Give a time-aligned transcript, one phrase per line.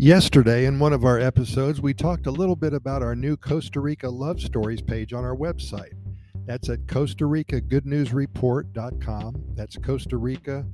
[0.00, 3.80] Yesterday, in one of our episodes, we talked a little bit about our new Costa
[3.80, 5.92] Rica Love Stories page on our website.
[6.46, 9.44] That's at Costa Rica Good News Report.com.
[9.54, 10.64] That's Costa Rica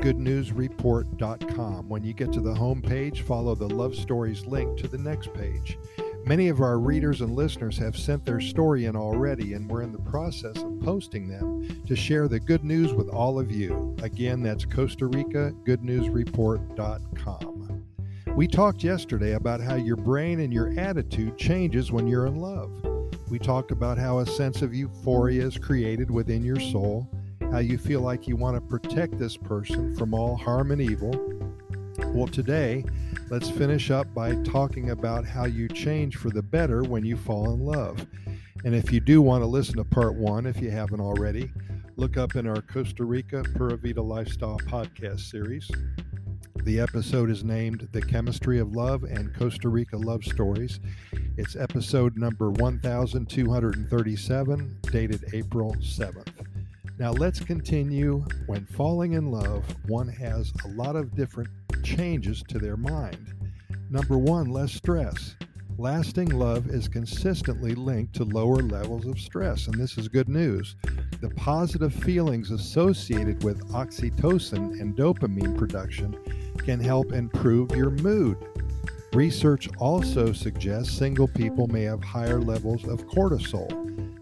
[0.00, 1.88] Good News Report.com.
[1.88, 5.34] When you get to the home page, follow the Love Stories link to the next
[5.34, 5.76] page.
[6.24, 9.90] Many of our readers and listeners have sent their story in already, and we're in
[9.90, 13.96] the process of posting them to share the good news with all of you.
[14.04, 17.58] Again, that's Costa Rica Good News Report.com.
[18.38, 22.70] We talked yesterday about how your brain and your attitude changes when you're in love.
[23.28, 27.10] We talked about how a sense of euphoria is created within your soul,
[27.50, 31.10] how you feel like you want to protect this person from all harm and evil.
[32.14, 32.84] Well, today,
[33.28, 37.52] let's finish up by talking about how you change for the better when you fall
[37.52, 38.06] in love.
[38.64, 41.50] And if you do want to listen to part one, if you haven't already,
[41.96, 45.68] look up in our Costa Rica Pura Vida Lifestyle podcast series.
[46.68, 50.80] The episode is named The Chemistry of Love and Costa Rica Love Stories.
[51.38, 56.28] It's episode number 1237, dated April 7th.
[56.98, 58.22] Now let's continue.
[58.44, 61.48] When falling in love, one has a lot of different
[61.82, 63.32] changes to their mind.
[63.88, 65.36] Number one, less stress.
[65.78, 70.76] Lasting love is consistently linked to lower levels of stress, and this is good news.
[71.20, 76.16] The positive feelings associated with oxytocin and dopamine production
[76.58, 78.36] can help improve your mood.
[79.12, 83.68] Research also suggests single people may have higher levels of cortisol,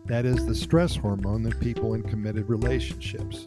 [0.07, 3.47] that is the stress hormone, than people in committed relationships.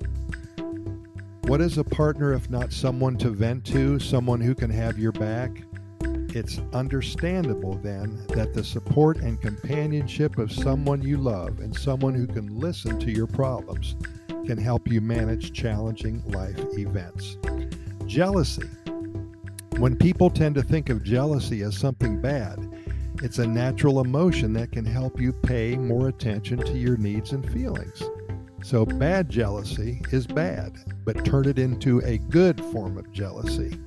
[1.44, 5.14] What is a partner if not someone to vent to, someone who can have your
[5.14, 5.64] back?
[6.36, 12.28] It's understandable then that the support and companionship of someone you love and someone who
[12.28, 13.96] can listen to your problems
[14.46, 17.38] can help you manage challenging life events.
[18.06, 18.70] Jealousy.
[19.78, 22.60] When people tend to think of jealousy as something bad,
[23.24, 27.50] it's a natural emotion that can help you pay more attention to your needs and
[27.52, 28.04] feelings.
[28.62, 30.74] So, bad jealousy is bad,
[31.06, 33.80] but turn it into a good form of jealousy.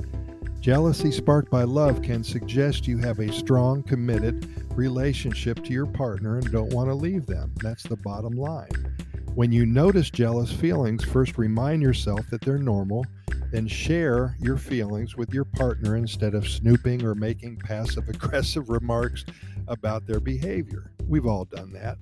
[0.63, 6.39] Jealousy sparked by love can suggest you have a strong, committed relationship to your partner
[6.39, 7.53] and don't want to leave them.
[7.61, 8.97] That's the bottom line.
[9.35, 13.05] When you notice jealous feelings, first remind yourself that they're normal
[13.53, 19.27] then share your feelings with your partner instead of snooping or making passive aggressive remarks
[19.69, 20.91] about their behavior.
[21.07, 21.99] We've all done that.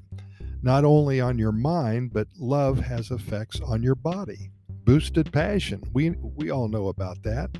[0.62, 4.52] Not only on your mind, but love has effects on your body.
[4.84, 5.82] Boosted passion.
[5.92, 7.50] We, we all know about that.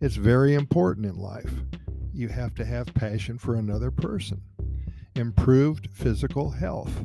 [0.00, 1.52] It's very important in life.
[2.14, 4.40] You have to have passion for another person.
[5.14, 7.04] Improved physical health.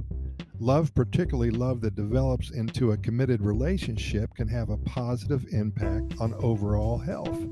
[0.59, 6.33] Love, particularly love that develops into a committed relationship, can have a positive impact on
[6.35, 7.45] overall health.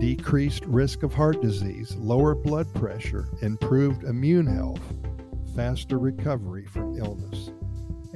[0.00, 4.82] Decreased risk of heart disease, lower blood pressure, improved immune health,
[5.54, 7.52] faster recovery from illness.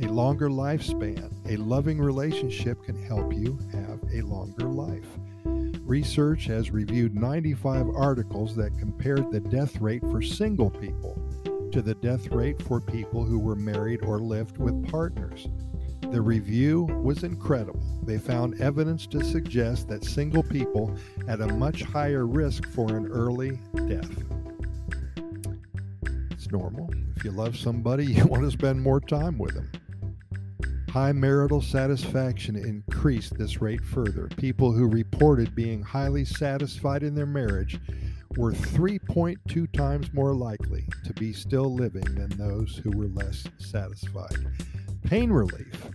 [0.03, 5.07] A longer lifespan, a loving relationship can help you have a longer life.
[5.89, 11.19] Research has reviewed 95 articles that compared the death rate for single people
[11.73, 15.49] to the death rate for people who were married or lived with partners.
[16.03, 17.81] The review was incredible.
[18.03, 20.95] They found evidence to suggest that single people
[21.27, 24.11] had a much higher risk for an early death.
[26.33, 26.91] It's normal.
[27.17, 29.71] If you love somebody, you want to spend more time with them.
[31.01, 34.27] High marital satisfaction increased this rate further.
[34.37, 37.79] People who reported being highly satisfied in their marriage
[38.37, 44.45] were 3.2 times more likely to be still living than those who were less satisfied.
[45.05, 45.87] Pain relief.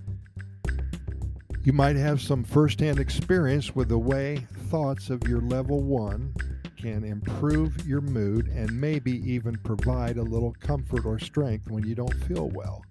[1.66, 6.34] You might have some firsthand experience with the way thoughts of your level one
[6.78, 11.94] can improve your mood and maybe even provide a little comfort or strength when you
[11.94, 12.86] don't feel well.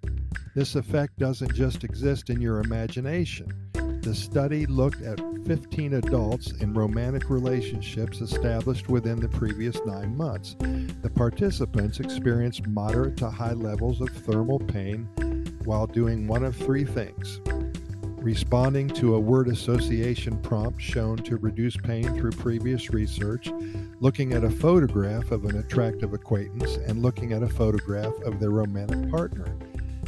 [0.55, 3.51] This effect doesn't just exist in your imagination.
[4.03, 10.55] The study looked at 15 adults in romantic relationships established within the previous nine months.
[10.59, 15.07] The participants experienced moderate to high levels of thermal pain
[15.65, 17.39] while doing one of three things
[18.23, 23.51] responding to a word association prompt shown to reduce pain through previous research,
[23.99, 28.51] looking at a photograph of an attractive acquaintance, and looking at a photograph of their
[28.51, 29.53] romantic partner.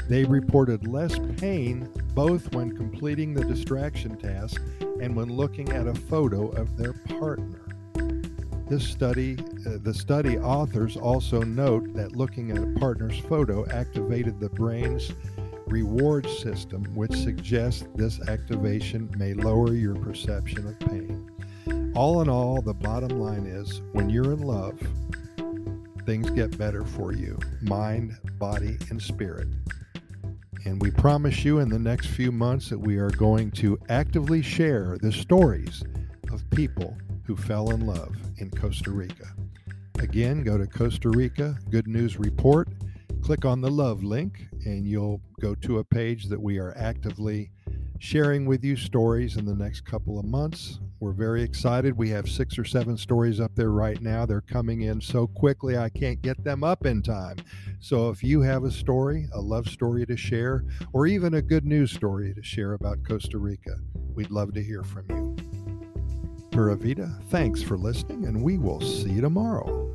[0.07, 4.61] They reported less pain both when completing the distraction task
[5.01, 7.61] and when looking at a photo of their partner.
[8.67, 9.37] This study,
[9.67, 15.11] uh, the study authors also note that looking at a partner's photo activated the brain's
[15.67, 21.29] reward system, which suggests this activation may lower your perception of pain.
[21.95, 24.79] All in all, the bottom line is when you're in love,
[26.05, 29.47] things get better for you mind, body, and spirit.
[30.65, 34.41] And we promise you in the next few months that we are going to actively
[34.41, 35.83] share the stories
[36.31, 39.27] of people who fell in love in Costa Rica.
[39.99, 42.67] Again, go to Costa Rica Good News Report,
[43.21, 47.51] click on the love link, and you'll go to a page that we are actively
[47.99, 50.79] sharing with you stories in the next couple of months.
[50.99, 51.97] We're very excited.
[51.97, 54.25] We have six or seven stories up there right now.
[54.25, 57.37] They're coming in so quickly, I can't get them up in time.
[57.79, 60.63] So if you have a story, a love story to share,
[60.93, 63.75] or even a good news story to share about Costa Rica,
[64.13, 65.35] we'd love to hear from you.
[66.51, 69.93] Pura Vida, thanks for listening, and we will see you tomorrow.